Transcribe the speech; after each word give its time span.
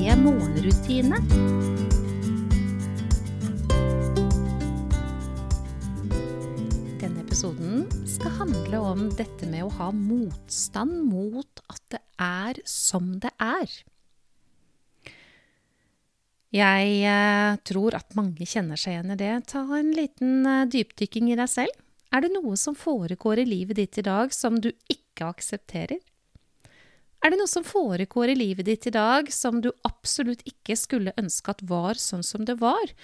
morgenrutine. 0.00 1.18
Denne 7.00 7.20
episoden 7.20 7.84
skal 8.08 8.32
handle 8.38 8.80
om 8.80 9.06
dette 9.18 9.48
med 9.50 9.66
å 9.66 9.72
ha 9.76 9.90
motstand 9.92 11.04
mot 11.10 11.62
at 11.68 11.82
det 11.92 12.00
er 12.16 12.60
som 12.64 13.12
det 13.20 13.32
er. 13.36 13.68
Jeg 16.50 16.96
eh, 17.06 17.60
tror 17.68 17.94
at 18.00 18.16
mange 18.18 18.48
kjenner 18.48 18.80
seg 18.80 18.96
igjen 18.96 19.14
i 19.14 19.20
det. 19.20 19.34
Ta 19.52 19.62
en 19.76 19.92
liten 19.94 20.46
eh, 20.48 20.66
dypdykking 20.72 21.30
i 21.30 21.38
deg 21.38 21.52
selv. 21.52 21.76
Er 22.10 22.24
det 22.24 22.32
noe 22.34 22.56
som 22.58 22.74
foregår 22.74 23.44
i 23.44 23.50
livet 23.52 23.78
ditt 23.78 24.00
i 24.00 24.06
dag 24.08 24.32
som 24.34 24.58
du 24.58 24.72
ikke 24.90 25.28
aksepterer? 25.28 26.00
Er 27.20 27.34
det 27.34 27.36
noe 27.36 27.50
som 27.52 27.64
foregår 27.66 28.32
i 28.32 28.38
livet 28.38 28.64
ditt 28.64 28.86
i 28.88 28.92
dag 28.94 29.28
som 29.34 29.58
du 29.60 29.68
absolutt 29.84 30.40
ikke 30.48 30.76
skulle 30.78 31.12
ønske 31.20 31.52
at 31.52 31.60
var 31.68 32.00
sånn 32.00 32.24
som 32.24 32.46
det 32.48 32.56
var, 32.62 32.94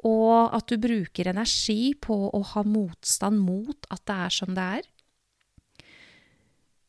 og 0.00 0.54
at 0.56 0.70
du 0.70 0.80
bruker 0.80 1.28
energi 1.28 1.92
på 1.92 2.16
å 2.32 2.40
ha 2.54 2.62
motstand 2.64 3.42
mot 3.44 3.88
at 3.92 4.06
det 4.08 4.16
er 4.28 4.32
som 4.38 4.56
det 4.56 4.68
er? 4.78 4.88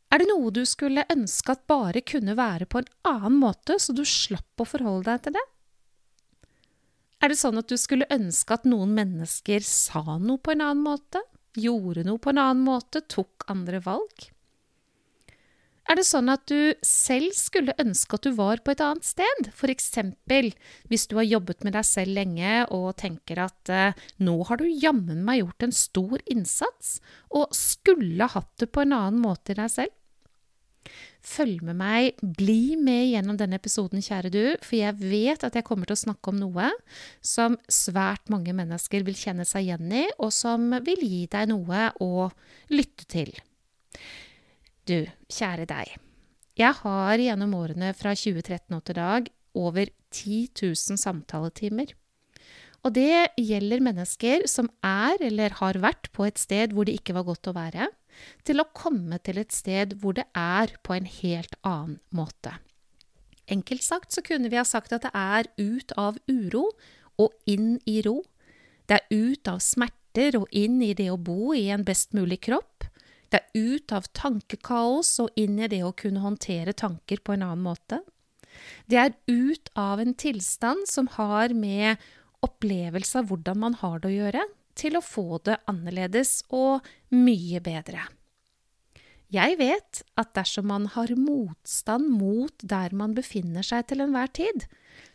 Er 0.07 0.23
det 0.23 0.29
noe 0.29 0.53
du 0.55 0.63
skulle 0.63 1.03
ønske 1.11 1.51
at 1.51 1.67
bare 1.67 1.99
kunne 2.07 2.37
være 2.39 2.69
på 2.71 2.79
en 2.79 2.89
annen 3.11 3.41
måte, 3.41 3.75
så 3.83 3.91
du 3.91 4.05
slapp 4.07 4.63
å 4.63 4.69
forholde 4.69 5.11
deg 5.11 5.25
til 5.25 5.35
det? 5.35 5.43
Er 7.19 7.33
det 7.33 7.39
sånn 7.41 7.59
at 7.59 7.67
du 7.67 7.75
skulle 7.81 8.07
ønske 8.13 8.55
at 8.55 8.67
noen 8.69 8.93
mennesker 8.95 9.59
sa 9.65 10.05
noe 10.21 10.39
på 10.39 10.55
en 10.55 10.63
annen 10.63 10.85
måte, 10.85 11.19
gjorde 11.57 12.07
noe 12.07 12.21
på 12.21 12.31
en 12.31 12.39
annen 12.45 12.63
måte, 12.63 13.03
tok 13.11 13.43
andre 13.51 13.83
valg? 13.83 14.29
Er 15.87 15.95
det 15.95 16.03
sånn 16.03 16.27
at 16.27 16.43
du 16.51 16.75
selv 16.83 17.31
skulle 17.37 17.75
ønske 17.79 18.17
at 18.17 18.25
du 18.27 18.33
var 18.35 18.59
på 18.59 18.73
et 18.73 18.81
annet 18.83 19.07
sted? 19.07 19.51
Eksempel 19.71 20.49
hvis 20.91 21.05
du 21.07 21.15
har 21.19 21.27
jobbet 21.27 21.63
med 21.63 21.77
deg 21.77 21.87
selv 21.87 22.17
lenge 22.17 22.65
og 22.75 22.89
tenker 22.99 23.39
at 23.45 23.71
eh, 23.71 24.07
nå 24.19 24.35
har 24.49 24.59
du 24.59 24.65
jammen 24.67 25.23
meg 25.27 25.43
gjort 25.43 25.67
en 25.67 25.75
stor 25.75 26.23
innsats, 26.27 26.97
og 27.31 27.55
skulle 27.55 28.27
hatt 28.33 28.51
det 28.59 28.71
på 28.73 28.83
en 28.83 28.97
annen 28.97 29.23
måte 29.23 29.55
i 29.55 29.59
deg 29.59 29.71
selv? 29.71 29.95
Følg 31.27 31.63
med 31.67 31.75
meg, 31.79 32.19
bli 32.21 32.77
med 32.79 33.09
gjennom 33.11 33.39
denne 33.39 33.59
episoden, 33.59 34.03
kjære 34.03 34.31
du, 34.31 34.43
for 34.63 34.77
jeg 34.79 34.95
vet 34.99 35.43
at 35.43 35.55
jeg 35.59 35.65
kommer 35.67 35.87
til 35.87 35.97
å 35.97 36.03
snakke 36.03 36.31
om 36.31 36.39
noe 36.39 36.69
som 37.23 37.57
svært 37.71 38.31
mange 38.31 38.55
mennesker 38.55 39.03
vil 39.07 39.17
kjenne 39.19 39.47
seg 39.47 39.67
igjen 39.67 39.91
i, 39.91 40.05
og 40.19 40.31
som 40.35 40.71
vil 40.87 41.03
gi 41.03 41.25
deg 41.31 41.51
noe 41.51 41.89
å 42.03 42.29
lytte 42.71 43.07
til. 43.11 43.35
Du, 44.87 45.03
kjære 45.27 45.65
deg. 45.67 45.97
Jeg 46.57 46.75
har 46.79 47.19
gjennom 47.19 47.53
årene 47.57 47.89
fra 47.97 48.13
2013 48.15 48.75
og 48.77 48.83
til 48.87 48.95
dag 48.95 49.25
over 49.57 49.89
10 50.15 50.37
000 50.61 50.99
samtaletimer. 51.01 51.91
Og 52.87 52.93
det 52.95 53.33
gjelder 53.35 53.83
mennesker 53.83 54.45
som 54.47 54.69
er 54.85 55.19
eller 55.27 55.57
har 55.59 55.81
vært 55.83 56.07
på 56.15 56.23
et 56.29 56.39
sted 56.39 56.71
hvor 56.71 56.87
det 56.87 56.95
ikke 57.01 57.17
var 57.17 57.27
godt 57.27 57.49
å 57.51 57.55
være 57.57 57.89
til 58.47 58.63
å 58.63 58.69
komme 58.71 59.19
til 59.25 59.41
et 59.41 59.51
sted 59.51 59.97
hvor 59.99 60.15
det 60.17 60.25
er 60.31 60.71
på 60.87 60.95
en 60.95 61.09
helt 61.17 61.59
annen 61.67 61.99
måte. 62.15 62.55
Enkelt 63.51 63.83
sagt 63.83 64.15
så 64.15 64.23
kunne 64.23 64.47
vi 64.51 64.59
ha 64.59 64.65
sagt 64.67 64.95
at 64.95 65.03
det 65.03 65.11
er 65.11 65.51
ut 65.59 65.91
av 65.99 66.15
uro 66.31 66.69
og 67.19 67.35
inn 67.49 67.75
i 67.83 67.99
ro. 68.07 68.21
Det 68.87 69.01
er 69.01 69.11
ut 69.11 69.51
av 69.51 69.59
smerter 69.63 70.39
og 70.39 70.47
inn 70.55 70.79
i 70.81 70.93
det 70.95 71.11
å 71.11 71.19
bo 71.19 71.51
i 71.55 71.67
en 71.75 71.83
best 71.87 72.15
mulig 72.15 72.39
kropp. 72.47 72.76
Det 73.31 73.41
er 73.41 73.75
ut 73.77 73.91
av 73.95 74.07
tankekaos 74.15 75.17
og 75.23 75.39
inn 75.39 75.57
i 75.59 75.69
det 75.71 75.81
å 75.83 75.95
kunne 75.97 76.23
håndtere 76.23 76.75
tanker 76.77 77.19
på 77.23 77.35
en 77.35 77.43
annen 77.47 77.65
måte. 77.65 78.01
Det 78.87 78.99
er 79.01 79.15
ut 79.27 79.69
av 79.77 80.01
en 80.01 80.15
tilstand 80.17 80.87
som 80.89 81.09
har 81.17 81.53
med 81.53 81.97
opplevelse 82.45 83.19
av 83.19 83.31
hvordan 83.31 83.59
man 83.65 83.77
har 83.81 83.99
det 83.99 84.11
å 84.11 84.17
gjøre, 84.17 84.45
til 84.77 84.97
å 84.97 85.03
få 85.03 85.41
det 85.45 85.57
annerledes 85.69 86.43
og 86.53 86.85
mye 87.13 87.61
bedre. 87.65 88.05
Jeg 89.33 89.57
vet 89.59 90.03
at 90.15 90.29
dersom 90.37 90.69
man 90.71 90.85
har 90.93 91.11
motstand 91.19 92.07
mot 92.15 92.53
der 92.63 92.93
man 92.95 93.15
befinner 93.17 93.65
seg 93.65 93.89
til 93.89 94.05
enhver 94.05 94.29
tid, 94.31 94.67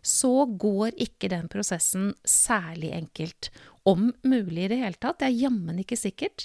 så 0.04 0.44
går 0.44 0.98
ikke 1.00 1.30
den 1.32 1.48
prosessen 1.48 2.10
særlig 2.28 2.92
enkelt. 2.92 3.48
Om 3.88 4.10
mulig 4.26 4.66
i 4.66 4.72
det 4.74 4.82
hele 4.82 5.00
tatt, 5.00 5.22
det 5.22 5.30
er 5.30 5.40
jammen 5.46 5.80
ikke 5.80 5.96
sikkert. 5.96 6.44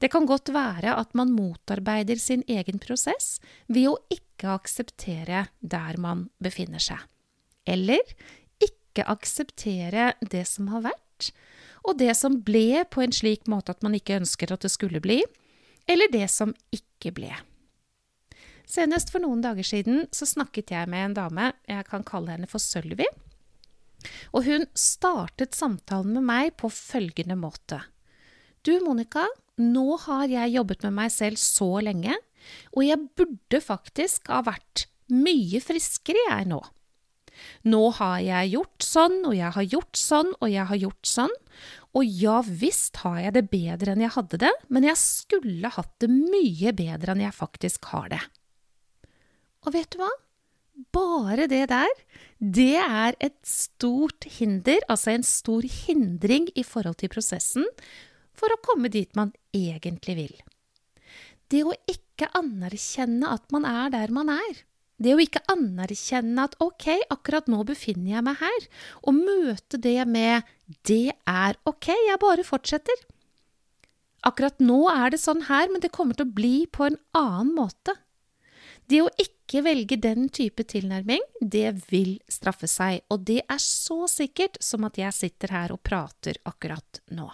Det 0.00 0.08
kan 0.08 0.24
godt 0.26 0.48
være 0.54 0.94
at 0.96 1.12
man 1.14 1.32
motarbeider 1.36 2.16
sin 2.16 2.42
egen 2.48 2.80
prosess 2.80 3.38
ved 3.68 3.90
å 3.90 3.98
ikke 4.12 4.54
akseptere 4.56 5.46
der 5.60 5.98
man 6.00 6.30
befinner 6.40 6.80
seg. 6.80 7.02
Eller 7.68 8.00
ikke 8.64 9.04
akseptere 9.04 10.14
det 10.32 10.46
som 10.48 10.70
har 10.72 10.86
vært, 10.88 11.30
og 11.84 12.00
det 12.00 12.14
som 12.16 12.40
ble 12.44 12.86
på 12.88 13.04
en 13.04 13.12
slik 13.12 13.44
måte 13.48 13.76
at 13.76 13.84
man 13.84 13.94
ikke 13.96 14.18
ønsker 14.22 14.52
at 14.52 14.64
det 14.64 14.72
skulle 14.72 15.02
bli, 15.04 15.20
eller 15.88 16.12
det 16.12 16.26
som 16.32 16.54
ikke 16.72 17.12
ble. 17.16 17.32
Senest 18.70 19.10
for 19.12 19.20
noen 19.20 19.42
dager 19.44 19.66
siden 19.66 20.04
så 20.14 20.28
snakket 20.28 20.72
jeg 20.72 20.88
med 20.88 21.10
en 21.10 21.16
dame, 21.18 21.52
jeg 21.68 21.84
kan 21.88 22.06
kalle 22.06 22.36
henne 22.36 22.48
for 22.48 22.62
Sølvi, 22.62 23.08
og 24.32 24.46
hun 24.46 24.64
startet 24.78 25.56
samtalen 25.58 26.14
med 26.16 26.24
meg 26.24 26.54
på 26.56 26.70
følgende 26.72 27.36
måte. 27.36 27.82
Du, 28.64 28.72
Monica, 28.84 29.26
nå 29.60 29.86
har 30.06 30.26
jeg 30.32 30.56
jobbet 30.56 30.84
med 30.86 30.96
meg 30.96 31.14
selv 31.14 31.40
så 31.40 31.70
lenge, 31.84 32.16
og 32.74 32.84
jeg 32.86 33.08
burde 33.18 33.60
faktisk 33.62 34.30
ha 34.32 34.40
vært 34.46 34.86
mye 35.12 35.60
friskere, 35.62 36.22
jeg 36.30 36.48
nå. 36.50 36.60
Nå 37.70 37.82
har 37.96 38.18
jeg 38.20 38.54
gjort 38.54 38.84
sånn, 38.84 39.20
og 39.28 39.36
jeg 39.36 39.52
har 39.56 39.68
gjort 39.74 40.00
sånn, 40.00 40.32
og 40.40 40.50
jeg 40.52 40.66
har 40.70 40.80
gjort 40.80 41.08
sånn. 41.08 41.36
Og 41.96 42.06
ja 42.06 42.38
visst 42.46 43.00
har 43.02 43.18
jeg 43.24 43.36
det 43.36 43.46
bedre 43.50 43.94
enn 43.94 44.04
jeg 44.04 44.14
hadde 44.14 44.40
det, 44.44 44.52
men 44.68 44.86
jeg 44.86 45.00
skulle 45.00 45.72
hatt 45.74 45.92
det 46.02 46.10
mye 46.12 46.74
bedre 46.76 47.14
enn 47.14 47.24
jeg 47.24 47.36
faktisk 47.36 47.90
har 47.94 48.10
det. 48.12 48.20
Og 49.66 49.74
vet 49.76 49.90
du 49.92 50.00
hva? 50.00 50.10
Bare 50.94 51.44
det 51.50 51.66
der, 51.68 51.90
det 52.40 52.78
er 52.80 53.16
et 53.20 53.36
stort 53.44 54.24
hinder, 54.38 54.80
altså 54.88 55.12
en 55.12 55.26
stor 55.26 55.66
hindring 55.66 56.48
i 56.56 56.64
forhold 56.64 57.00
til 57.02 57.12
prosessen 57.12 57.66
for 58.40 58.52
å 58.52 58.62
komme 58.64 58.90
dit 58.92 59.12
man 59.18 59.34
egentlig 59.56 60.16
vil. 60.16 60.34
Det 61.50 61.62
å 61.66 61.76
ikke 61.90 62.30
anerkjenne 62.38 63.30
at 63.34 63.46
man 63.54 63.66
er 63.68 63.92
der 63.92 64.12
man 64.14 64.30
er, 64.32 64.64
det 65.00 65.14
å 65.16 65.22
ikke 65.22 65.40
anerkjenne 65.48 66.44
at 66.44 66.58
ok, 66.60 66.92
akkurat 67.12 67.48
nå 67.48 67.62
befinner 67.68 68.18
jeg 68.18 68.26
meg 68.26 68.36
her, 68.42 68.66
og 69.00 69.16
møte 69.16 69.80
det 69.80 70.02
med 70.08 70.44
det 70.88 71.16
er 71.24 71.56
ok, 71.68 71.88
jeg 71.88 72.20
bare 72.20 72.44
fortsetter. 72.44 73.06
Akkurat 74.28 74.60
nå 74.60 74.82
er 74.92 75.14
det 75.14 75.22
sånn 75.22 75.46
her, 75.48 75.72
men 75.72 75.80
det 75.80 75.92
kommer 75.96 76.18
til 76.18 76.28
å 76.28 76.36
bli 76.36 76.54
på 76.68 76.84
en 76.90 77.00
annen 77.16 77.54
måte. 77.56 77.96
Det 78.90 79.00
å 79.00 79.12
ikke 79.22 79.62
velge 79.64 79.96
den 80.02 80.28
type 80.28 80.66
tilnærming, 80.68 81.22
det 81.40 81.70
vil 81.88 82.18
straffe 82.28 82.68
seg, 82.68 83.00
og 83.08 83.24
det 83.30 83.40
er 83.46 83.62
så 83.62 84.04
sikkert 84.10 84.60
som 84.60 84.84
at 84.84 85.00
jeg 85.00 85.16
sitter 85.16 85.54
her 85.56 85.72
og 85.72 85.80
prater 85.86 86.42
akkurat 86.44 87.00
nå. 87.16 87.30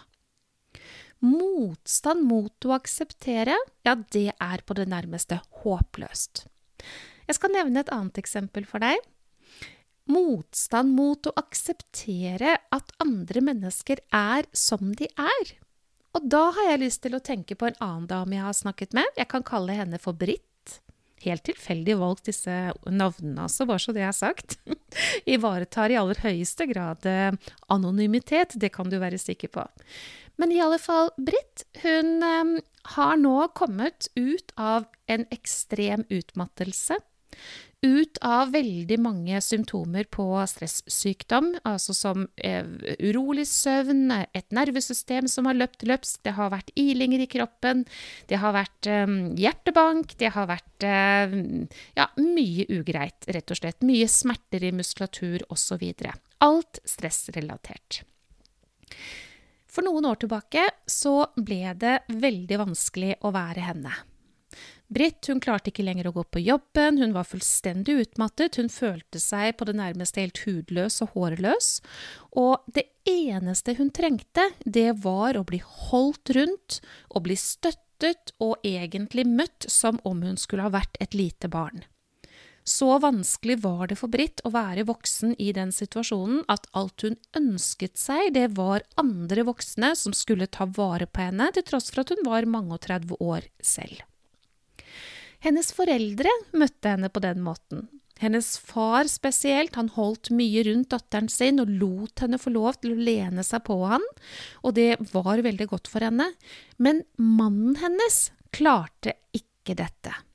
Motstand 1.24 2.26
mot 2.28 2.68
å 2.68 2.74
akseptere, 2.76 3.56
ja, 3.86 3.94
det 4.12 4.30
er 4.32 4.62
på 4.66 4.76
det 4.76 4.88
nærmeste 4.90 5.40
håpløst. 5.62 6.44
Jeg 7.26 7.38
skal 7.38 7.54
nevne 7.54 7.82
et 7.82 7.92
annet 7.94 8.20
eksempel 8.20 8.66
for 8.68 8.84
deg. 8.84 9.00
Motstand 10.12 10.92
mot 10.94 11.26
å 11.26 11.34
akseptere 11.40 12.58
at 12.70 12.92
andre 13.02 13.42
mennesker 13.42 14.02
er 14.14 14.46
som 14.54 14.92
de 14.94 15.08
er. 15.18 15.56
Og 16.16 16.28
da 16.32 16.46
har 16.54 16.70
jeg 16.70 16.82
lyst 16.84 17.02
til 17.04 17.16
å 17.16 17.24
tenke 17.24 17.56
på 17.58 17.68
en 17.68 17.80
annen 17.82 18.06
dame 18.08 18.38
jeg 18.38 18.46
har 18.46 18.56
snakket 18.56 18.94
med. 18.96 19.08
Jeg 19.18 19.28
kan 19.32 19.44
kalle 19.46 19.74
henne 19.76 19.98
for 20.00 20.16
Britt. 20.16 20.44
Helt 21.24 21.42
tilfeldig 21.48 21.96
valgt 21.98 22.28
disse 22.28 22.54
navnene, 22.84 23.48
altså, 23.48 23.66
bare 23.66 23.82
så 23.82 23.92
det 23.96 24.04
er 24.06 24.14
sagt. 24.14 24.58
Ivaretar 25.34 25.90
i 25.90 25.98
aller 25.98 26.20
høyeste 26.22 26.68
grad 26.70 27.08
eh, 27.08 27.32
anonymitet, 27.72 28.54
det 28.60 28.70
kan 28.76 28.92
du 28.92 29.00
være 29.02 29.18
sikker 29.18 29.50
på. 29.56 29.64
Men 30.36 30.52
i 30.52 30.60
alle 30.60 30.78
fall, 30.82 31.10
Britt, 31.16 31.64
hun 31.82 32.18
um, 32.22 32.56
har 32.96 33.16
nå 33.20 33.36
kommet 33.58 34.10
ut 34.18 34.52
av 34.60 34.88
en 35.10 35.24
ekstrem 35.34 36.04
utmattelse 36.12 36.98
ut 37.86 38.18
av 38.24 38.50
veldig 38.54 38.96
mange 39.02 39.40
symptomer 39.44 40.06
på 40.10 40.24
stressykdom, 40.48 41.52
altså 41.68 41.94
som 41.94 42.24
eh, 42.36 42.66
urolig 43.04 43.46
søvn, 43.50 44.08
et 44.10 44.48
nervesystem 44.54 45.28
som 45.30 45.48
har 45.48 45.58
løpt 45.58 45.84
løpsk, 45.86 46.22
det 46.26 46.34
har 46.38 46.52
vært 46.54 46.72
ilinger 46.78 47.22
i 47.22 47.28
kroppen, 47.30 47.84
det 48.30 48.40
har 48.42 48.56
vært 48.56 48.90
eh, 48.90 49.06
hjertebank, 49.42 50.16
det 50.20 50.32
har 50.36 50.48
vært 50.50 50.88
eh, 50.88 51.36
ja, 51.98 52.08
mye 52.22 52.66
ugreit, 52.72 53.28
rett 53.28 53.54
og 53.54 53.60
slett. 53.60 53.86
Mye 53.86 54.08
smerter 54.10 54.66
i 54.66 54.72
muskulatur 54.74 55.46
osv. 55.52 55.86
Alt 56.44 56.82
stressrelatert. 56.88 58.02
For 59.76 59.84
noen 59.84 60.06
år 60.08 60.22
tilbake 60.22 60.62
så 60.88 61.26
ble 61.36 61.74
det 61.76 61.98
veldig 62.08 62.62
vanskelig 62.62 63.18
å 63.20 63.32
være 63.36 63.60
henne. 63.60 63.90
Britt 64.88 65.28
hun 65.28 65.42
klarte 65.42 65.68
ikke 65.68 65.84
lenger 65.84 66.08
å 66.08 66.14
gå 66.14 66.22
på 66.32 66.40
jobben, 66.40 66.96
hun 67.02 67.12
var 67.12 67.26
fullstendig 67.28 67.98
utmattet, 68.04 68.56
hun 68.56 68.70
følte 68.72 69.20
seg 69.20 69.58
på 69.58 69.66
det 69.68 69.74
nærmeste 69.76 70.22
helt 70.22 70.40
hudløs 70.46 71.00
og 71.04 71.10
hårløs, 71.12 71.68
og 72.40 72.64
det 72.72 72.86
eneste 73.04 73.74
hun 73.76 73.90
trengte, 73.92 74.46
det 74.64 74.94
var 75.04 75.36
å 75.36 75.44
bli 75.44 75.60
holdt 75.60 76.32
rundt 76.38 76.78
og 77.10 77.26
bli 77.26 77.36
støttet 77.36 78.32
og 78.40 78.64
egentlig 78.64 79.26
møtt 79.28 79.68
som 79.68 80.00
om 80.08 80.24
hun 80.24 80.40
skulle 80.40 80.70
ha 80.70 80.72
vært 80.72 80.96
et 81.04 81.18
lite 81.18 81.52
barn. 81.52 81.84
Så 82.66 82.88
vanskelig 82.98 83.60
var 83.62 83.86
det 83.86 83.98
for 84.00 84.10
Britt 84.10 84.42
å 84.42 84.50
være 84.50 84.88
voksen 84.88 85.36
i 85.38 85.52
den 85.54 85.70
situasjonen 85.70 86.40
at 86.50 86.66
alt 86.74 87.04
hun 87.06 87.14
ønsket 87.38 87.94
seg, 88.00 88.32
det 88.34 88.48
var 88.58 88.82
andre 88.98 89.44
voksne 89.46 89.92
som 89.94 90.16
skulle 90.16 90.48
ta 90.50 90.66
vare 90.66 91.06
på 91.06 91.28
henne, 91.28 91.46
til 91.54 91.62
tross 91.68 91.92
for 91.92 92.02
at 92.02 92.10
hun 92.10 92.26
var 92.26 92.48
mange 92.50 92.74
og 92.74 92.82
30 92.88 93.22
år 93.22 93.46
selv. 93.62 94.02
Hennes 95.46 95.70
foreldre 95.76 96.32
møtte 96.58 96.90
henne 96.90 97.12
på 97.12 97.22
den 97.22 97.44
måten. 97.46 97.86
Hennes 98.18 98.56
far 98.58 99.06
spesielt, 99.12 99.76
han 99.78 99.92
holdt 99.94 100.32
mye 100.34 100.64
rundt 100.66 100.90
datteren 100.90 101.28
sin 101.30 101.62
og 101.62 101.70
lot 101.70 102.24
henne 102.24 102.40
få 102.40 102.50
lov 102.50 102.80
til 102.80 102.96
å 102.96 103.02
lene 103.08 103.46
seg 103.46 103.62
på 103.68 103.78
han, 103.86 104.02
og 104.66 104.74
det 104.74 104.96
var 105.12 105.44
veldig 105.44 105.70
godt 105.70 105.92
for 105.92 106.02
henne. 106.02 106.32
Men 106.82 107.04
mannen 107.14 107.76
hennes 107.78 108.24
klarte 108.56 109.20
ikke 109.36 109.78
dette. 109.78 110.25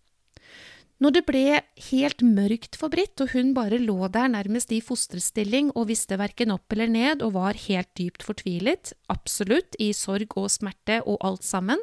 Når 1.01 1.15
det 1.15 1.21
ble 1.25 1.45
helt 1.89 2.19
mørkt 2.21 2.77
for 2.77 2.93
Britt, 2.93 3.17
og 3.23 3.31
hun 3.33 3.55
bare 3.57 3.79
lå 3.81 4.05
der 4.13 4.29
nærmest 4.29 4.69
i 4.69 4.83
fosterstilling 4.85 5.71
og 5.73 5.87
visste 5.89 6.19
verken 6.21 6.53
opp 6.53 6.75
eller 6.75 6.91
ned 6.93 7.23
og 7.25 7.33
var 7.39 7.57
helt 7.57 7.89
dypt 7.97 8.21
fortvilet, 8.27 8.93
absolutt, 9.09 9.73
i 9.81 9.89
sorg 9.97 10.37
og 10.37 10.51
smerte 10.53 10.99
og 11.01 11.17
alt 11.25 11.47
sammen, 11.47 11.81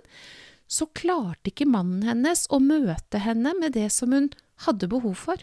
så 0.70 0.86
klarte 0.94 1.50
ikke 1.50 1.66
mannen 1.66 2.06
hennes 2.06 2.46
å 2.54 2.60
møte 2.62 3.18
henne 3.24 3.56
med 3.58 3.74
det 3.74 3.88
som 3.90 4.14
hun 4.14 4.30
hadde 4.68 4.90
behov 4.92 5.18
for. 5.18 5.42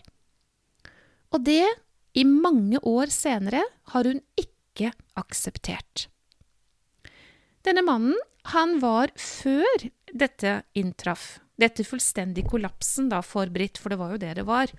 Og 1.36 1.44
det, 1.44 1.68
i 2.16 2.24
mange 2.24 2.80
år 2.80 3.12
senere, 3.12 3.66
har 3.92 4.08
hun 4.08 4.24
ikke 4.40 4.94
akseptert. 5.20 6.08
Denne 7.68 7.84
mannen, 7.84 8.16
han 8.56 8.78
var 8.80 9.12
før 9.20 9.90
dette 10.14 10.62
inntraff, 10.78 11.42
dette 11.62 11.86
fullstendig 11.88 12.46
kollapsen 12.52 13.08
da 13.12 13.22
for 13.24 13.52
Britt, 13.54 13.80
for 13.80 13.94
det 13.94 14.00
var 14.02 14.14
jo 14.14 14.22
det 14.22 14.34
det 14.40 14.46
var. 14.48 14.74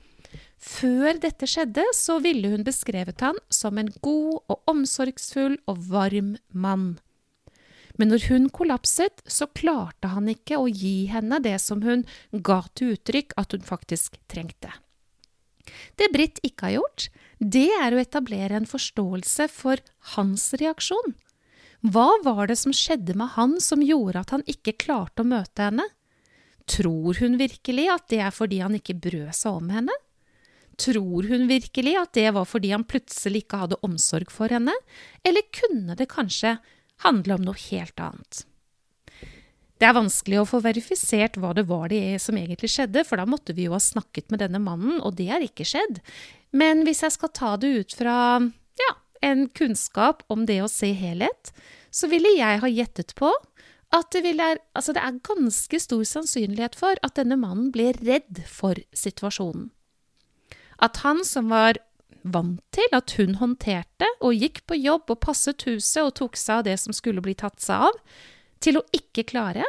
Før 0.60 1.18
dette 1.22 1.48
skjedde, 1.48 1.84
så 1.96 2.18
ville 2.24 2.50
hun 2.52 2.66
beskrevet 2.66 3.22
han 3.24 3.38
som 3.52 3.78
en 3.80 3.92
god 4.04 4.42
og 4.52 4.72
omsorgsfull 4.72 5.58
og 5.70 5.82
varm 5.90 6.36
mann. 6.52 6.96
Men 7.96 8.12
når 8.12 8.26
hun 8.28 8.48
kollapset, 8.52 9.22
så 9.24 9.48
klarte 9.56 10.10
han 10.12 10.28
ikke 10.28 10.58
å 10.60 10.68
gi 10.68 11.06
henne 11.08 11.40
det 11.40 11.56
som 11.64 11.80
hun 11.84 12.04
ga 12.30 12.60
til 12.76 12.96
uttrykk 12.96 13.32
at 13.40 13.56
hun 13.56 13.64
faktisk 13.64 14.18
trengte. 14.28 14.72
Det 15.96 16.10
Britt 16.12 16.42
ikke 16.46 16.68
har 16.68 16.76
gjort, 16.76 17.08
det 17.40 17.68
er 17.80 17.94
å 17.94 18.00
etablere 18.00 18.58
en 18.58 18.68
forståelse 18.68 19.48
for 19.52 19.80
hans 20.14 20.50
reaksjon. 20.60 21.16
Hva 21.86 22.08
var 22.24 22.46
det 22.50 22.58
som 22.60 22.74
skjedde 22.74 23.16
med 23.18 23.34
han 23.34 23.56
som 23.60 23.82
gjorde 23.84 24.22
at 24.22 24.32
han 24.34 24.44
ikke 24.48 24.76
klarte 24.86 25.24
å 25.24 25.28
møte 25.28 25.68
henne? 25.68 25.86
Tror 26.66 27.18
hun 27.20 27.38
virkelig 27.38 27.86
at 27.92 28.08
det 28.10 28.20
er 28.26 28.34
fordi 28.34 28.60
han 28.64 28.74
ikke 28.78 28.98
brød 28.98 29.30
seg 29.36 29.60
om 29.60 29.70
henne? 29.74 29.94
Tror 30.76 31.28
hun 31.30 31.46
virkelig 31.48 31.94
at 32.00 32.12
det 32.18 32.26
var 32.36 32.48
fordi 32.48 32.72
han 32.74 32.84
plutselig 32.84 33.44
ikke 33.44 33.62
hadde 33.62 33.80
omsorg 33.86 34.32
for 34.34 34.52
henne, 34.52 34.74
eller 35.24 35.46
kunne 35.54 35.96
det 35.96 36.10
kanskje 36.12 36.58
handle 37.06 37.38
om 37.38 37.46
noe 37.46 37.64
helt 37.68 38.02
annet. 38.02 38.44
Det 39.76 39.84
er 39.84 39.96
vanskelig 39.96 40.38
å 40.40 40.48
få 40.48 40.62
verifisert 40.64 41.36
hva 41.40 41.52
det 41.56 41.66
var 41.68 41.90
det 41.92 42.16
som 42.24 42.36
egentlig 42.40 42.70
skjedde, 42.72 43.04
for 43.04 43.20
da 43.20 43.26
måtte 43.28 43.52
vi 43.56 43.66
jo 43.66 43.74
ha 43.76 43.80
snakket 43.82 44.32
med 44.32 44.40
denne 44.40 44.60
mannen, 44.62 45.02
og 45.04 45.18
det 45.18 45.28
har 45.28 45.44
ikke 45.44 45.66
skjedd. 45.68 46.00
Men 46.56 46.84
hvis 46.86 47.02
jeg 47.04 47.12
skal 47.16 47.32
ta 47.36 47.50
det 47.60 47.72
ut 47.82 47.96
fra 47.98 48.16
ja, 48.80 48.92
en 49.20 49.44
kunnskap 49.52 50.24
om 50.32 50.46
det 50.48 50.62
å 50.64 50.70
se 50.72 50.94
helhet, 50.96 51.52
så 51.92 52.08
ville 52.08 52.32
jeg 52.38 52.62
ha 52.62 52.72
gjettet 52.72 53.12
på 53.20 53.28
at 53.94 54.10
det, 54.12 54.34
er, 54.34 54.58
altså 54.74 54.92
det 54.96 55.02
er 55.02 55.20
ganske 55.24 55.80
stor 55.80 56.02
sannsynlighet 56.04 56.74
for 56.78 56.98
at 57.06 57.16
denne 57.18 57.38
mannen 57.38 57.70
ble 57.74 57.92
redd 58.00 58.42
for 58.50 58.78
situasjonen. 58.96 59.70
At 60.82 61.00
han 61.06 61.22
som 61.24 61.48
var 61.52 61.78
vant 62.26 62.60
til 62.74 62.96
at 62.96 63.14
hun 63.16 63.38
håndterte 63.40 64.08
og 64.18 64.34
gikk 64.36 64.64
på 64.66 64.78
jobb 64.80 65.12
og 65.14 65.20
passet 65.22 65.62
huset 65.68 66.02
og 66.02 66.16
tok 66.18 66.36
seg 66.36 66.60
av 66.60 66.66
det 66.66 66.76
som 66.82 66.96
skulle 66.96 67.22
bli 67.24 67.36
tatt 67.38 67.62
seg 67.62 67.86
av, 67.88 68.00
til 68.60 68.80
å 68.80 68.86
ikke 68.96 69.26
klare, 69.30 69.64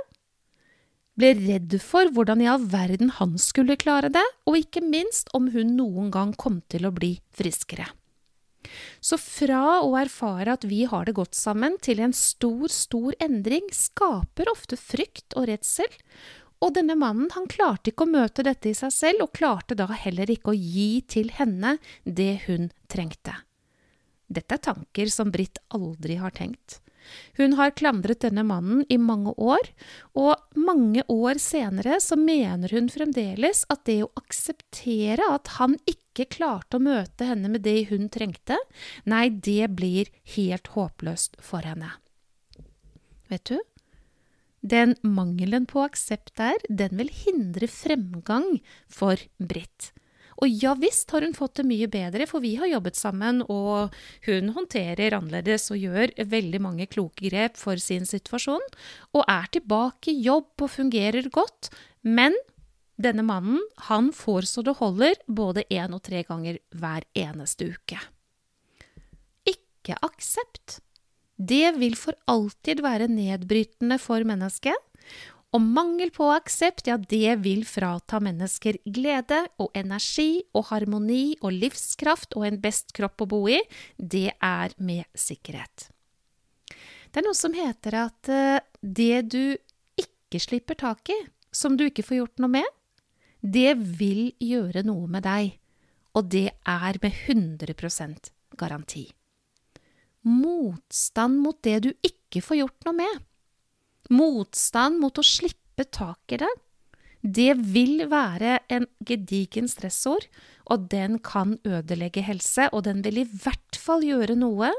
ble 1.18 1.34
redd 1.38 1.78
for 1.82 2.10
hvordan 2.14 2.44
i 2.44 2.50
all 2.50 2.66
verden 2.72 3.12
han 3.18 3.38
skulle 3.42 3.78
klare 3.80 4.10
det, 4.14 4.26
og 4.46 4.60
ikke 4.60 4.84
minst 4.86 5.32
om 5.38 5.50
hun 5.54 5.76
noen 5.78 6.12
gang 6.14 6.34
kom 6.38 6.62
til 6.70 6.88
å 6.88 6.94
bli 6.94 7.18
friskere. 7.38 7.90
Så 9.08 9.16
fra 9.22 9.80
å 9.86 9.94
erfare 9.96 10.58
at 10.58 10.66
vi 10.68 10.82
har 10.90 11.08
det 11.08 11.16
godt 11.16 11.38
sammen, 11.38 11.78
til 11.80 12.02
en 12.04 12.16
stor, 12.16 12.68
stor 12.74 13.16
endring, 13.24 13.70
skaper 13.72 14.52
ofte 14.52 14.76
frykt 14.80 15.38
og 15.40 15.48
redsel, 15.48 15.88
og 16.60 16.74
denne 16.76 16.98
mannen 17.00 17.30
han 17.36 17.46
klarte 17.48 17.94
ikke 17.94 18.08
å 18.08 18.12
møte 18.12 18.44
dette 18.44 18.72
i 18.72 18.76
seg 18.76 18.92
selv, 18.92 19.28
og 19.28 19.36
klarte 19.38 19.78
da 19.80 19.88
heller 19.94 20.28
ikke 20.34 20.52
å 20.52 20.58
gi 20.58 21.06
til 21.08 21.32
henne 21.38 21.78
det 22.04 22.34
hun 22.48 22.68
trengte. 22.92 23.38
Dette 24.28 24.58
er 24.58 24.66
tanker 24.66 25.14
som 25.14 25.32
Britt 25.32 25.62
aldri 25.72 26.18
har 26.20 26.36
tenkt. 26.36 26.82
Hun 27.38 27.56
har 27.60 27.76
klandret 27.78 28.24
denne 28.26 28.44
mannen 28.48 28.84
i 28.90 28.98
mange 29.02 29.34
år, 29.38 29.70
og 30.18 30.36
mange 30.58 31.04
år 31.12 31.40
senere 31.42 32.00
så 32.04 32.18
mener 32.20 32.74
hun 32.74 32.90
fremdeles 32.92 33.64
at 33.74 33.86
det 33.90 34.02
å 34.06 34.12
akseptere 34.20 35.28
at 35.34 35.56
han 35.58 35.78
ikke 35.90 36.28
klarte 36.38 36.80
å 36.80 36.84
møte 36.84 37.30
henne 37.30 37.52
med 37.54 37.66
det 37.68 37.88
hun 37.92 38.10
trengte, 38.14 38.60
nei, 39.06 39.30
det 39.30 39.70
blir 39.78 40.12
helt 40.36 40.74
håpløst 40.76 41.40
for 41.44 41.68
henne. 41.68 41.94
Vet 43.28 43.52
du, 43.52 43.58
den 44.62 44.96
mangelen 45.04 45.68
på 45.70 45.84
aksept 45.86 46.34
der, 46.40 46.58
den 46.68 46.98
vil 47.00 47.12
hindre 47.14 47.70
fremgang 47.72 48.58
for 48.90 49.22
Britt. 49.38 49.92
Og 50.38 50.52
ja 50.64 50.76
visst 50.78 51.10
har 51.14 51.26
hun 51.26 51.34
fått 51.34 51.58
det 51.60 51.66
mye 51.68 51.88
bedre, 51.90 52.28
for 52.30 52.44
vi 52.44 52.54
har 52.60 52.70
jobbet 52.70 53.00
sammen, 53.00 53.42
og 53.50 53.96
hun 54.28 54.52
håndterer 54.54 55.16
annerledes 55.18 55.70
og 55.74 55.82
gjør 55.82 56.14
veldig 56.30 56.62
mange 56.62 56.90
kloke 56.92 57.26
grep 57.30 57.58
for 57.58 57.82
sin 57.82 58.06
situasjon, 58.06 58.64
og 59.18 59.24
er 59.26 59.50
tilbake 59.58 60.14
i 60.14 60.22
jobb 60.28 60.54
og 60.62 60.74
fungerer 60.76 61.32
godt. 61.34 61.72
Men 62.06 62.38
denne 63.02 63.26
mannen, 63.26 63.62
han 63.90 64.12
får 64.14 64.50
så 64.50 64.64
det 64.66 64.78
holder 64.80 65.18
både 65.26 65.66
én 65.74 65.94
og 65.94 66.04
tre 66.06 66.24
ganger 66.28 66.62
hver 66.74 67.06
eneste 67.18 67.72
uke. 67.74 68.00
Ikke 69.46 69.98
aksept. 70.06 70.80
Det 71.38 71.76
vil 71.78 71.94
for 71.98 72.18
alltid 72.26 72.82
være 72.82 73.10
nedbrytende 73.14 74.00
for 74.02 74.26
mennesket, 74.26 74.74
og 75.56 75.64
mangel 75.64 76.12
på 76.14 76.28
aksept, 76.34 76.90
ja, 76.90 76.98
det 76.98 77.38
vil 77.46 77.64
frata 77.68 78.20
mennesker 78.24 78.80
glede 78.84 79.46
og 79.64 79.72
energi 79.78 80.44
og 80.58 80.68
harmoni 80.72 81.38
og 81.40 81.56
livskraft 81.56 82.36
og 82.38 82.50
en 82.50 82.60
best 82.64 82.92
kropp 82.98 83.24
å 83.24 83.30
bo 83.32 83.40
i. 83.52 83.62
Det 83.98 84.32
er 84.34 84.76
med 84.78 85.08
sikkerhet. 85.16 85.88
Det 87.08 87.22
er 87.22 87.26
noe 87.26 87.38
som 87.38 87.56
heter 87.56 87.96
at 88.04 88.30
uh, 88.30 88.60
det 88.82 89.22
du 89.32 89.56
ikke 89.98 90.42
slipper 90.44 90.78
tak 90.78 91.14
i, 91.16 91.20
som 91.56 91.80
du 91.80 91.88
ikke 91.88 92.06
får 92.06 92.20
gjort 92.22 92.44
noe 92.44 92.58
med, 92.60 92.74
det 93.40 93.78
vil 93.80 94.34
gjøre 94.44 94.84
noe 94.86 95.08
med 95.08 95.24
deg. 95.26 95.56
Og 96.20 96.28
det 96.34 96.50
er 96.68 97.00
med 97.02 97.24
100 97.30 97.78
garanti 98.58 99.08
motstand 100.28 101.40
mot 101.42 101.58
det 101.64 101.80
du 101.86 101.90
ikke 102.06 102.44
får 102.44 102.62
gjort 102.62 102.88
noe 102.88 103.00
med. 103.00 103.26
Motstand 104.14 105.02
mot 105.02 105.18
å 105.20 105.26
slippe 105.26 105.86
tak 105.92 106.36
i 106.36 106.40
det. 106.42 106.54
Det 107.22 107.54
vil 107.60 108.06
være 108.08 108.60
en 108.72 108.86
gedigen 109.04 109.68
stressord, 109.68 110.28
og 110.70 110.88
den 110.92 111.18
kan 111.24 111.58
ødelegge 111.68 112.24
helse, 112.24 112.70
og 112.72 112.86
den 112.88 113.02
vil 113.04 113.24
i 113.24 113.28
hvert 113.28 113.80
fall 113.80 114.06
gjøre 114.06 114.38
noe 114.38 114.70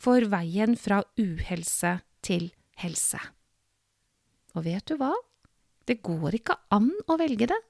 for 0.00 0.26
veien 0.32 0.76
fra 0.76 1.02
uhelse 1.20 1.98
til 2.24 2.50
helse. 2.82 3.20
Og 4.54 4.66
vet 4.66 4.84
du 4.90 4.98
hva? 5.00 5.12
Det 5.84 6.00
går 6.04 6.40
ikke 6.40 6.58
an 6.74 6.90
å 7.10 7.18
velge 7.20 7.48
det. 7.50 7.60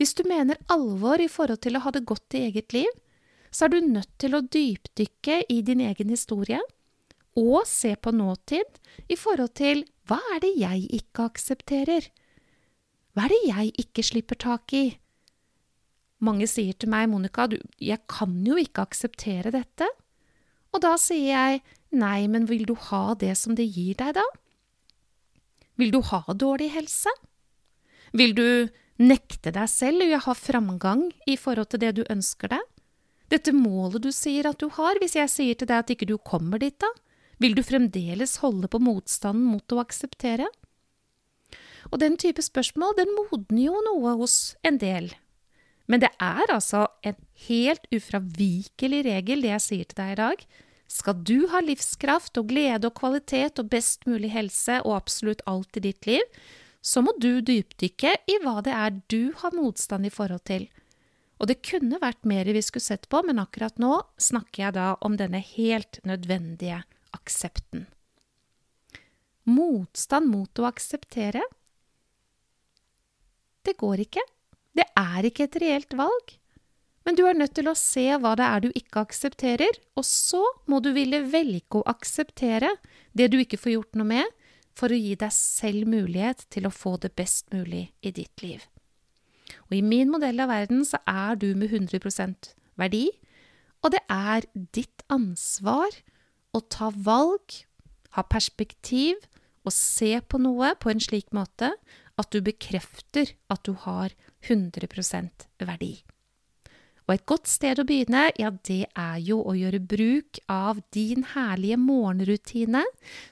Hvis 0.00 0.14
du 0.16 0.24
mener 0.28 0.60
alvor 0.72 1.20
i 1.20 1.28
forhold 1.30 1.60
til 1.64 1.76
å 1.76 1.84
ha 1.84 1.92
det 1.94 2.06
godt 2.08 2.36
i 2.36 2.46
eget 2.48 2.74
liv, 2.74 2.90
så 3.50 3.66
er 3.66 3.74
du 3.74 3.80
nødt 3.84 4.12
til 4.22 4.36
å 4.36 4.44
dypdykke 4.46 5.42
i 5.50 5.60
din 5.66 5.82
egen 5.84 6.12
historie 6.12 6.60
og 7.38 7.66
se 7.68 7.94
på 7.96 8.12
nåtid 8.14 8.80
i 9.08 9.16
forhold 9.18 9.54
til 9.58 9.84
hva 10.08 10.18
er 10.34 10.42
det 10.42 10.54
jeg 10.58 10.88
ikke 11.00 11.28
aksepterer? 11.30 12.08
Hva 13.14 13.26
er 13.26 13.32
det 13.34 13.40
jeg 13.46 13.72
ikke 13.84 14.04
slipper 14.06 14.38
tak 14.40 14.74
i? 14.74 14.84
Mange 16.20 16.46
sier 16.50 16.76
til 16.76 16.90
meg, 16.92 17.08
Monica, 17.08 17.46
du, 17.48 17.56
jeg 17.80 18.02
kan 18.10 18.34
jo 18.44 18.58
ikke 18.60 18.84
akseptere 18.84 19.52
dette. 19.54 19.86
Og 20.74 20.82
da 20.84 20.96
sier 21.00 21.30
jeg, 21.30 21.62
nei, 21.96 22.26
men 22.30 22.46
vil 22.50 22.66
du 22.68 22.74
ha 22.90 23.14
det 23.18 23.32
som 23.38 23.56
det 23.58 23.70
gir 23.70 23.96
deg, 23.98 24.18
da? 24.18 24.26
Vil 25.80 25.94
du 25.94 26.02
ha 26.10 26.20
dårlig 26.36 26.68
helse? 26.74 27.12
Vil 28.12 28.34
du 28.36 28.68
nekte 29.00 29.52
deg 29.54 29.70
selv 29.70 30.04
å 30.04 30.20
ha 30.26 30.34
framgang 30.36 31.06
i 31.30 31.38
forhold 31.40 31.70
til 31.72 31.82
det 31.86 31.94
du 31.96 32.02
ønsker 32.12 32.52
deg? 32.52 32.66
Dette 33.30 33.54
målet 33.54 34.02
du 34.02 34.10
sier 34.12 34.50
at 34.50 34.58
du 34.60 34.68
har, 34.74 34.98
hvis 35.00 35.14
jeg 35.16 35.30
sier 35.30 35.56
til 35.56 35.70
deg 35.70 35.84
at 35.84 35.94
ikke 35.94 36.08
du 36.10 36.18
kommer 36.18 36.60
dit, 36.60 36.76
da? 36.76 36.90
Vil 37.40 37.56
du 37.56 37.62
fremdeles 37.64 38.36
holde 38.42 38.68
på 38.68 38.78
motstanden 38.84 39.46
mot 39.48 39.72
å 39.72 39.80
akseptere? 39.80 40.48
Og 41.88 42.00
den 42.02 42.18
type 42.20 42.42
spørsmål, 42.44 42.98
den 42.98 43.14
modner 43.16 43.62
jo 43.64 43.80
noe 43.86 44.12
hos 44.20 44.54
en 44.66 44.76
del. 44.82 45.08
Men 45.88 46.02
det 46.04 46.10
er 46.22 46.52
altså 46.52 46.84
en 47.06 47.16
helt 47.48 47.86
ufravikelig 47.90 49.00
regel, 49.08 49.40
det 49.42 49.54
jeg 49.54 49.64
sier 49.64 49.88
til 49.88 50.02
deg 50.02 50.12
i 50.12 50.18
dag. 50.20 50.44
Skal 50.90 51.22
du 51.24 51.48
ha 51.50 51.62
livskraft 51.64 52.36
og 52.38 52.50
glede 52.52 52.90
og 52.90 52.98
kvalitet 53.00 53.62
og 53.62 53.72
best 53.72 54.04
mulig 54.10 54.34
helse 54.34 54.82
og 54.84 54.98
absolutt 54.98 55.42
alt 55.50 55.80
i 55.80 55.84
ditt 55.88 56.06
liv, 56.10 56.22
så 56.82 57.00
må 57.04 57.14
du 57.20 57.40
dypdykke 57.44 58.14
i 58.28 58.38
hva 58.44 58.60
det 58.64 58.76
er 58.76 59.00
du 59.12 59.32
har 59.40 59.56
motstand 59.56 60.06
i 60.06 60.12
forhold 60.12 60.44
til. 60.48 60.68
Og 61.40 61.48
det 61.48 61.62
kunne 61.64 62.00
vært 62.02 62.26
mer 62.28 62.48
vi 62.52 62.62
skulle 62.62 62.84
sett 62.84 63.08
på, 63.08 63.22
men 63.24 63.40
akkurat 63.40 63.80
nå 63.80 63.96
snakker 64.20 64.66
jeg 64.66 64.76
da 64.76 64.94
om 65.00 65.16
denne 65.16 65.40
helt 65.40 66.02
nødvendige 66.04 66.82
aksepten. 67.16 67.86
Motstand 69.50 70.30
mot 70.30 70.60
å 70.60 70.68
akseptere? 70.68 71.42
Det 73.66 73.76
går 73.80 74.04
ikke. 74.06 74.24
Det 74.76 74.86
er 74.96 75.26
ikke 75.26 75.48
et 75.48 75.58
reelt 75.62 75.96
valg. 75.98 76.36
Men 77.04 77.16
du 77.16 77.24
er 77.26 77.36
nødt 77.36 77.54
til 77.56 77.68
å 77.70 77.76
se 77.78 78.04
hva 78.20 78.34
det 78.38 78.46
er 78.46 78.62
du 78.62 78.68
ikke 78.76 79.02
aksepterer, 79.06 79.78
og 79.96 80.04
så 80.06 80.42
må 80.70 80.82
du 80.84 80.92
ville 80.94 81.22
velge 81.32 81.80
å 81.80 81.86
akseptere 81.88 82.74
det 83.16 83.30
du 83.32 83.40
ikke 83.40 83.58
får 83.60 83.74
gjort 83.74 83.98
noe 83.98 84.10
med, 84.12 84.36
for 84.76 84.92
å 84.92 84.98
gi 84.98 85.16
deg 85.18 85.32
selv 85.34 85.88
mulighet 85.90 86.44
til 86.52 86.68
å 86.68 86.72
få 86.72 86.94
det 87.02 87.12
best 87.18 87.50
mulig 87.52 87.88
i 88.06 88.12
ditt 88.14 88.44
liv. 88.44 88.62
Og 89.68 89.80
i 89.80 89.82
min 89.82 90.12
modell 90.12 90.38
av 90.44 90.52
verden 90.52 90.84
så 90.86 91.00
er 91.08 91.40
du 91.40 91.50
med 91.58 91.72
100% 91.72 92.52
verdi, 92.80 93.08
og 93.80 93.94
det 93.96 94.02
er 94.12 94.46
ditt 94.76 95.02
ansvar 95.10 95.96
å 96.56 96.60
ta 96.72 96.90
valg, 96.94 97.62
ha 98.16 98.24
perspektiv 98.26 99.20
og 99.64 99.74
se 99.74 100.16
på 100.20 100.40
noe 100.42 100.74
på 100.80 100.90
en 100.92 101.02
slik 101.02 101.30
måte 101.36 101.72
at 102.20 102.30
du 102.34 102.40
bekrefter 102.44 103.34
at 103.52 103.62
du 103.64 103.74
har 103.86 104.14
100 104.48 104.88
verdi. 105.66 106.00
Og 107.08 107.16
et 107.16 107.26
godt 107.26 107.48
sted 107.50 107.80
å 107.80 107.86
begynne, 107.86 108.28
ja, 108.38 108.52
det 108.68 108.84
er 108.94 109.18
jo 109.18 109.40
å 109.42 109.56
gjøre 109.58 109.82
bruk 109.82 110.38
av 110.46 110.78
din 110.94 111.24
herlige 111.32 111.78
morgenrutine 111.80 112.84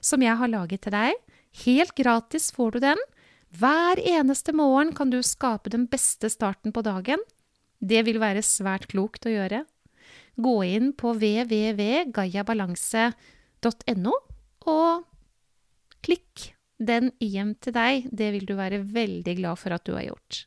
som 0.03 0.25
jeg 0.25 0.35
har 0.41 0.51
laget 0.51 0.83
til 0.83 0.97
deg. 0.97 1.15
Helt 1.63 1.95
gratis 1.95 2.51
får 2.55 2.75
du 2.75 2.81
den. 2.89 3.03
Hver 3.55 4.03
eneste 4.03 4.53
morgen 4.53 4.91
kan 4.99 5.15
du 5.15 5.21
skape 5.23 5.71
den 5.71 5.87
beste 5.89 6.29
starten 6.33 6.75
på 6.75 6.83
dagen. 6.83 7.23
Det 7.79 8.03
vil 8.09 8.19
være 8.19 8.43
svært 8.43 8.91
klokt 8.91 9.31
å 9.31 9.33
gjøre. 9.33 9.63
Gå 10.39 10.65
inn 10.65 10.93
på 10.95 11.13
www.gayabalanse.no 11.19 14.13
og 14.69 15.05
klikk 16.05 16.55
den 16.79 17.11
hjem 17.19 17.55
til 17.59 17.73
deg. 17.75 18.07
Det 18.15 18.33
vil 18.37 18.47
du 18.47 18.55
være 18.59 18.85
veldig 18.87 19.37
glad 19.41 19.57
for 19.59 19.73
at 19.75 19.85
du 19.89 19.95
har 19.97 20.05
gjort. 20.07 20.47